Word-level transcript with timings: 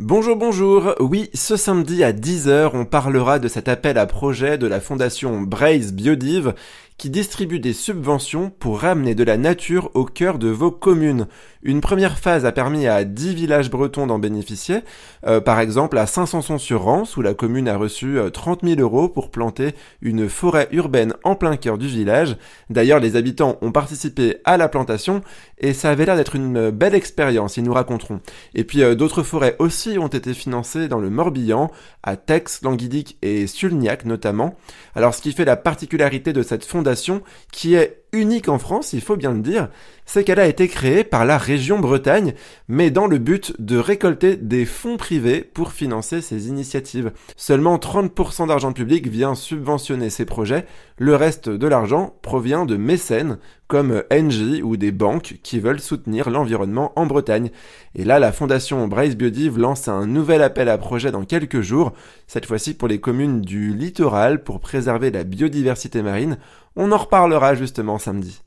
Bonjour, 0.00 0.36
bonjour. 0.36 0.94
Oui, 1.00 1.28
ce 1.34 1.56
samedi 1.56 2.04
à 2.04 2.12
10h, 2.12 2.70
on 2.72 2.84
parlera 2.84 3.40
de 3.40 3.48
cet 3.48 3.66
appel 3.66 3.98
à 3.98 4.06
projet 4.06 4.56
de 4.56 4.68
la 4.68 4.78
fondation 4.80 5.40
Braise 5.40 5.92
Biodive 5.92 6.54
qui 6.98 7.10
distribue 7.10 7.60
des 7.60 7.72
subventions 7.72 8.50
pour 8.50 8.80
ramener 8.80 9.14
de 9.14 9.22
la 9.22 9.36
nature 9.36 9.90
au 9.94 10.04
cœur 10.04 10.38
de 10.38 10.48
vos 10.48 10.72
communes. 10.72 11.28
Une 11.62 11.80
première 11.80 12.18
phase 12.18 12.44
a 12.44 12.50
permis 12.50 12.88
à 12.88 13.04
10 13.04 13.34
villages 13.34 13.70
bretons 13.70 14.08
d'en 14.08 14.18
bénéficier, 14.18 14.80
euh, 15.24 15.40
par 15.40 15.60
exemple 15.60 15.96
à 15.96 16.06
Saint-Sanson-sur-Rance 16.06 17.16
où 17.16 17.22
la 17.22 17.34
commune 17.34 17.68
a 17.68 17.76
reçu 17.76 18.18
30 18.32 18.64
euh, 18.64 18.74
000 18.74 18.80
euros 18.80 19.08
pour 19.08 19.30
planter 19.30 19.74
une 20.02 20.28
forêt 20.28 20.68
urbaine 20.72 21.14
en 21.22 21.36
plein 21.36 21.56
cœur 21.56 21.78
du 21.78 21.86
village. 21.86 22.36
D'ailleurs, 22.68 23.00
les 23.00 23.14
habitants 23.14 23.58
ont 23.62 23.72
participé 23.72 24.38
à 24.44 24.56
la 24.56 24.68
plantation 24.68 25.20
et 25.58 25.74
ça 25.74 25.90
avait 25.90 26.04
l'air 26.04 26.16
d'être 26.16 26.34
une 26.34 26.70
belle 26.70 26.94
expérience, 26.96 27.56
ils 27.56 27.64
nous 27.64 27.72
raconteront. 27.74 28.20
Et 28.54 28.64
puis 28.64 28.82
euh, 28.82 28.96
d'autres 28.96 29.22
forêts 29.22 29.54
aussi 29.60 29.98
ont 29.98 30.08
été 30.08 30.34
financées 30.34 30.88
dans 30.88 30.98
le 30.98 31.10
Morbihan, 31.10 31.70
à 32.02 32.16
Tex, 32.16 32.62
Languidic 32.62 33.18
et 33.22 33.46
Sulniac 33.46 34.04
notamment. 34.04 34.56
Alors 34.96 35.14
ce 35.14 35.22
qui 35.22 35.32
fait 35.32 35.44
la 35.44 35.56
particularité 35.56 36.32
de 36.32 36.42
cette 36.42 36.64
fondation 36.64 36.87
qui 37.52 37.74
est 37.74 38.04
unique 38.12 38.48
en 38.48 38.58
France, 38.58 38.92
il 38.92 39.00
faut 39.00 39.16
bien 39.16 39.32
le 39.32 39.40
dire, 39.40 39.68
c'est 40.06 40.24
qu'elle 40.24 40.40
a 40.40 40.46
été 40.46 40.68
créée 40.68 41.04
par 41.04 41.26
la 41.26 41.36
région 41.36 41.78
Bretagne, 41.78 42.34
mais 42.66 42.90
dans 42.90 43.06
le 43.06 43.18
but 43.18 43.54
de 43.60 43.76
récolter 43.76 44.36
des 44.36 44.64
fonds 44.64 44.96
privés 44.96 45.42
pour 45.42 45.72
financer 45.72 46.22
ces 46.22 46.48
initiatives. 46.48 47.12
Seulement 47.36 47.76
30% 47.76 48.48
d'argent 48.48 48.72
public 48.72 49.08
vient 49.08 49.34
subventionner 49.34 50.08
ces 50.08 50.24
projets, 50.24 50.66
le 50.96 51.14
reste 51.14 51.48
de 51.48 51.66
l'argent 51.66 52.14
provient 52.22 52.64
de 52.64 52.76
mécènes 52.76 53.38
comme 53.68 54.02
Engie 54.10 54.62
ou 54.62 54.78
des 54.78 54.92
banques 54.92 55.36
qui 55.42 55.60
veulent 55.60 55.80
soutenir 55.80 56.30
l'environnement 56.30 56.92
en 56.96 57.04
Bretagne. 57.04 57.50
Et 57.94 58.04
là, 58.04 58.18
la 58.18 58.32
fondation 58.32 58.88
Braise 58.88 59.14
Biodive 59.14 59.58
lance 59.58 59.88
un 59.88 60.06
nouvel 60.06 60.42
appel 60.42 60.70
à 60.70 60.78
projet 60.78 61.10
dans 61.10 61.24
quelques 61.24 61.60
jours, 61.60 61.92
cette 62.26 62.46
fois-ci 62.46 62.72
pour 62.72 62.88
les 62.88 62.98
communes 62.98 63.42
du 63.42 63.74
littoral 63.74 64.42
pour 64.42 64.60
préserver 64.60 65.10
la 65.10 65.22
biodiversité 65.22 66.02
marine. 66.02 66.38
On 66.76 66.92
en 66.92 66.96
reparlera 66.96 67.54
justement 67.54 67.97
samedi. 67.98 68.32